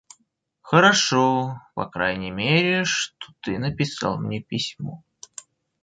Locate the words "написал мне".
3.59-4.41